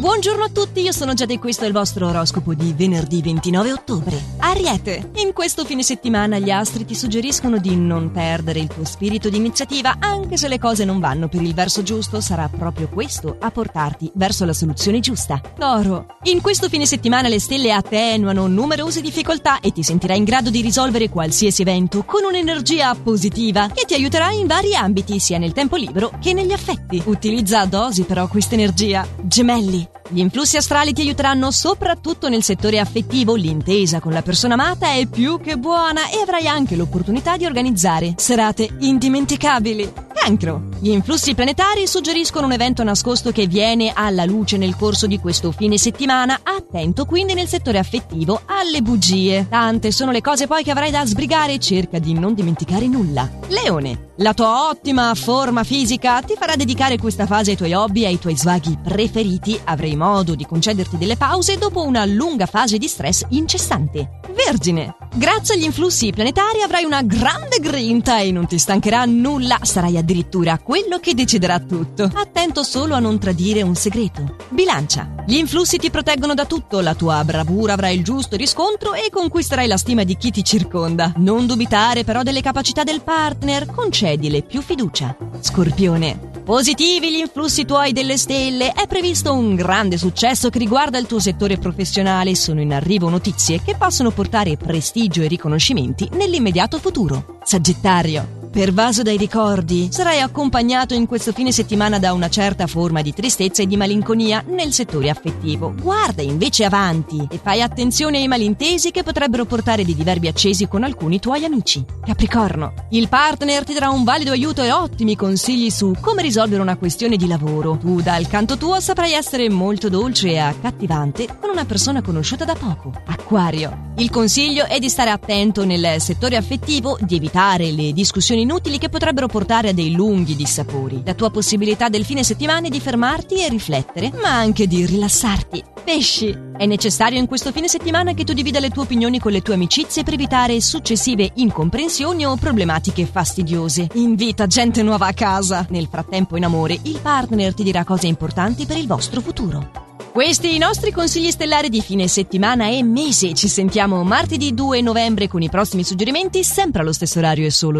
Buongiorno 0.00 0.44
a 0.44 0.48
tutti, 0.48 0.80
io 0.80 0.92
sono 0.92 1.12
Giada 1.12 1.34
e 1.34 1.38
questo 1.38 1.64
è 1.64 1.66
il 1.66 1.74
vostro 1.74 2.08
oroscopo 2.08 2.54
di 2.54 2.72
venerdì 2.74 3.20
29 3.20 3.72
ottobre. 3.72 4.18
Ariete, 4.38 5.10
in 5.16 5.34
questo 5.34 5.66
fine 5.66 5.82
settimana 5.82 6.38
gli 6.38 6.48
astri 6.48 6.86
ti 6.86 6.94
suggeriscono 6.94 7.58
di 7.58 7.76
non 7.76 8.10
perdere 8.10 8.60
il 8.60 8.66
tuo 8.66 8.86
spirito 8.86 9.28
di 9.28 9.36
iniziativa, 9.36 9.98
anche 9.98 10.38
se 10.38 10.48
le 10.48 10.58
cose 10.58 10.86
non 10.86 11.00
vanno 11.00 11.28
per 11.28 11.42
il 11.42 11.52
verso 11.52 11.82
giusto, 11.82 12.22
sarà 12.22 12.48
proprio 12.48 12.88
questo 12.88 13.36
a 13.38 13.50
portarti 13.50 14.10
verso 14.14 14.46
la 14.46 14.54
soluzione 14.54 15.00
giusta. 15.00 15.38
Toro, 15.58 16.06
in 16.22 16.40
questo 16.40 16.70
fine 16.70 16.86
settimana 16.86 17.28
le 17.28 17.38
stelle 17.38 17.70
attenuano 17.70 18.46
numerose 18.46 19.02
difficoltà 19.02 19.60
e 19.60 19.70
ti 19.70 19.82
sentirai 19.82 20.16
in 20.16 20.24
grado 20.24 20.48
di 20.48 20.62
risolvere 20.62 21.10
qualsiasi 21.10 21.60
evento 21.60 22.06
con 22.06 22.24
un'energia 22.24 22.94
positiva 22.94 23.68
che 23.68 23.84
ti 23.84 23.92
aiuterà 23.92 24.30
in 24.30 24.46
vari 24.46 24.74
ambiti, 24.74 25.18
sia 25.18 25.36
nel 25.36 25.52
tempo 25.52 25.76
libero 25.76 26.12
che 26.22 26.32
negli 26.32 26.52
affetti. 26.52 27.02
Utilizza 27.04 27.60
a 27.60 27.66
dosi 27.66 28.04
però 28.04 28.28
questa 28.28 28.54
energia. 28.54 29.06
Gemelli, 29.20 29.88
gli 30.10 30.18
influssi 30.18 30.56
astrali 30.56 30.92
ti 30.92 31.02
aiuteranno 31.02 31.50
soprattutto 31.50 32.28
nel 32.28 32.42
settore 32.42 32.80
affettivo, 32.80 33.36
l'intesa 33.36 34.00
con 34.00 34.12
la 34.12 34.22
persona 34.22 34.54
amata 34.54 34.92
è 34.92 35.06
più 35.06 35.40
che 35.40 35.56
buona 35.56 36.10
e 36.10 36.20
avrai 36.20 36.48
anche 36.48 36.74
l'opportunità 36.74 37.36
di 37.36 37.46
organizzare 37.46 38.14
serate 38.16 38.68
indimenticabili. 38.80 40.09
Cancro. 40.22 40.64
Gli 40.80 40.90
influssi 40.90 41.34
planetari 41.34 41.86
suggeriscono 41.86 42.44
un 42.44 42.52
evento 42.52 42.84
nascosto 42.84 43.32
che 43.32 43.46
viene 43.46 43.90
alla 43.94 44.26
luce 44.26 44.58
nel 44.58 44.76
corso 44.76 45.06
di 45.06 45.18
questo 45.18 45.50
fine 45.50 45.78
settimana. 45.78 46.40
Attento 46.42 47.06
quindi 47.06 47.32
nel 47.32 47.48
settore 47.48 47.78
affettivo 47.78 48.42
alle 48.44 48.82
bugie. 48.82 49.46
Tante 49.48 49.90
sono 49.90 50.10
le 50.10 50.20
cose 50.20 50.46
poi 50.46 50.62
che 50.62 50.72
avrai 50.72 50.90
da 50.90 51.06
sbrigare, 51.06 51.58
cerca 51.58 51.98
di 51.98 52.12
non 52.12 52.34
dimenticare 52.34 52.86
nulla. 52.86 53.28
Leone. 53.48 54.08
La 54.16 54.34
tua 54.34 54.68
ottima 54.68 55.14
forma 55.14 55.64
fisica 55.64 56.20
ti 56.20 56.34
farà 56.38 56.54
dedicare 56.54 56.98
questa 56.98 57.24
fase 57.24 57.52
ai 57.52 57.56
tuoi 57.56 57.72
hobby 57.72 58.02
e 58.02 58.08
ai 58.08 58.18
tuoi 58.18 58.36
svaghi 58.36 58.78
preferiti. 58.82 59.58
Avrai 59.64 59.96
modo 59.96 60.34
di 60.34 60.44
concederti 60.44 60.98
delle 60.98 61.16
pause 61.16 61.56
dopo 61.56 61.82
una 61.82 62.04
lunga 62.04 62.44
fase 62.44 62.76
di 62.76 62.86
stress 62.86 63.24
incessante. 63.30 64.20
Vergine. 64.34 64.96
Grazie 65.12 65.56
agli 65.56 65.64
influssi 65.64 66.12
planetari 66.12 66.62
avrai 66.62 66.84
una 66.84 67.02
grande 67.02 67.58
grinta 67.60 68.20
e 68.20 68.30
non 68.30 68.46
ti 68.46 68.58
stancherà 68.58 69.04
nulla, 69.06 69.58
sarai 69.62 69.96
addirittura 69.96 70.58
quello 70.58 70.98
che 71.00 71.14
deciderà 71.14 71.58
tutto. 71.58 72.08
Attento 72.14 72.62
solo 72.62 72.94
a 72.94 73.00
non 73.00 73.18
tradire 73.18 73.62
un 73.62 73.74
segreto. 73.74 74.36
Bilancia. 74.50 75.08
Gli 75.26 75.34
influssi 75.34 75.78
ti 75.78 75.90
proteggono 75.90 76.32
da 76.32 76.46
tutto, 76.46 76.80
la 76.80 76.94
tua 76.94 77.24
bravura 77.24 77.72
avrà 77.72 77.88
il 77.88 78.04
giusto 78.04 78.36
riscontro 78.36 78.94
e 78.94 79.10
conquisterai 79.10 79.66
la 79.66 79.76
stima 79.76 80.04
di 80.04 80.16
chi 80.16 80.30
ti 80.30 80.44
circonda. 80.44 81.12
Non 81.16 81.46
dubitare 81.46 82.04
però 82.04 82.22
delle 82.22 82.40
capacità 82.40 82.84
del 82.84 83.02
partner, 83.02 83.66
concedile 83.66 84.42
più 84.42 84.62
fiducia. 84.62 85.16
Scorpione. 85.40 86.29
Positivi 86.44 87.12
gli 87.12 87.18
influssi 87.18 87.64
tuoi 87.64 87.92
delle 87.92 88.16
stelle, 88.16 88.72
è 88.72 88.86
previsto 88.86 89.32
un 89.32 89.54
grande 89.54 89.96
successo 89.96 90.48
che 90.50 90.58
riguarda 90.58 90.98
il 90.98 91.06
tuo 91.06 91.20
settore 91.20 91.58
professionale, 91.58 92.34
sono 92.34 92.60
in 92.60 92.72
arrivo 92.72 93.08
notizie 93.08 93.62
che 93.62 93.76
possono 93.76 94.10
portare 94.10 94.56
prestigio 94.56 95.22
e 95.22 95.28
riconoscimenti 95.28 96.08
nell'immediato 96.12 96.78
futuro. 96.78 97.38
Sagittario. 97.44 98.39
Pervaso 98.50 99.02
dai 99.02 99.16
ricordi, 99.16 99.90
sarai 99.92 100.20
accompagnato 100.20 100.92
in 100.92 101.06
questo 101.06 101.30
fine 101.30 101.52
settimana 101.52 102.00
da 102.00 102.12
una 102.12 102.28
certa 102.28 102.66
forma 102.66 103.00
di 103.00 103.14
tristezza 103.14 103.62
e 103.62 103.66
di 103.68 103.76
malinconia 103.76 104.42
nel 104.48 104.72
settore 104.72 105.08
affettivo. 105.08 105.72
Guarda 105.80 106.20
invece 106.20 106.64
avanti 106.64 107.28
e 107.30 107.38
fai 107.40 107.62
attenzione 107.62 108.18
ai 108.18 108.26
malintesi 108.26 108.90
che 108.90 109.04
potrebbero 109.04 109.44
portare 109.44 109.84
dei 109.84 109.94
diverbi 109.94 110.26
accesi 110.26 110.66
con 110.66 110.82
alcuni 110.82 111.20
tuoi 111.20 111.44
amici. 111.44 111.84
Capricorno, 112.04 112.72
il 112.90 113.08
partner 113.08 113.62
ti 113.62 113.72
darà 113.72 113.90
un 113.90 114.02
valido 114.02 114.32
aiuto 114.32 114.62
e 114.62 114.72
ottimi 114.72 115.14
consigli 115.14 115.70
su 115.70 115.94
come 116.00 116.20
risolvere 116.20 116.60
una 116.60 116.76
questione 116.76 117.16
di 117.16 117.28
lavoro. 117.28 117.78
Tu 117.80 118.02
dal 118.02 118.26
canto 118.26 118.56
tuo 118.56 118.80
saprai 118.80 119.12
essere 119.12 119.48
molto 119.48 119.88
dolce 119.88 120.30
e 120.30 120.38
accattivante 120.38 121.38
con 121.40 121.50
una 121.50 121.64
persona 121.64 122.02
conosciuta 122.02 122.44
da 122.44 122.56
poco. 122.56 122.92
Acquario, 123.06 123.92
il 123.98 124.10
consiglio 124.10 124.64
è 124.64 124.80
di 124.80 124.88
stare 124.88 125.10
attento 125.10 125.64
nel 125.64 126.00
settore 126.00 126.34
affettivo, 126.34 126.98
di 127.00 127.14
evitare 127.14 127.70
le 127.70 127.92
discussioni 127.92 128.38
inutili 128.40 128.78
che 128.78 128.88
potrebbero 128.88 129.28
portare 129.28 129.68
a 129.68 129.72
dei 129.72 129.92
lunghi 129.92 130.34
dissapori. 130.34 131.02
La 131.04 131.14
tua 131.14 131.30
possibilità 131.30 131.88
del 131.88 132.04
fine 132.04 132.24
settimana 132.24 132.66
è 132.66 132.70
di 132.70 132.80
fermarti 132.80 133.44
e 133.44 133.48
riflettere, 133.48 134.10
ma 134.20 134.30
anche 134.30 134.66
di 134.66 134.84
rilassarti. 134.84 135.62
Pesci! 135.84 136.48
È 136.56 136.66
necessario 136.66 137.18
in 137.18 137.26
questo 137.26 137.52
fine 137.52 137.68
settimana 137.68 138.12
che 138.12 138.24
tu 138.24 138.32
divida 138.32 138.60
le 138.60 138.70
tue 138.70 138.82
opinioni 138.82 139.18
con 139.18 139.32
le 139.32 139.40
tue 139.40 139.54
amicizie 139.54 140.02
per 140.02 140.14
evitare 140.14 140.60
successive 140.60 141.30
incomprensioni 141.34 142.26
o 142.26 142.36
problematiche 142.36 143.06
fastidiose. 143.06 143.86
Invita 143.94 144.46
gente 144.46 144.82
nuova 144.82 145.06
a 145.06 145.14
casa. 145.14 145.66
Nel 145.70 145.88
frattempo, 145.90 146.36
in 146.36 146.44
amore, 146.44 146.78
il 146.82 146.98
partner 147.00 147.54
ti 147.54 147.62
dirà 147.62 147.84
cose 147.84 148.08
importanti 148.08 148.66
per 148.66 148.76
il 148.76 148.86
vostro 148.86 149.20
futuro. 149.20 149.88
Questi 150.12 150.56
i 150.56 150.58
nostri 150.58 150.90
consigli 150.90 151.30
stellari 151.30 151.68
di 151.68 151.80
fine 151.80 152.08
settimana 152.08 152.66
e 152.66 152.82
mese. 152.82 153.32
Ci 153.32 153.46
sentiamo 153.46 154.02
martedì 154.02 154.52
2 154.52 154.80
novembre 154.80 155.28
con 155.28 155.40
i 155.40 155.48
prossimi 155.48 155.84
suggerimenti, 155.84 156.42
sempre 156.42 156.80
allo 156.82 156.92
stesso 156.92 157.20
orario 157.20 157.46
e 157.46 157.50
solo 157.50 157.78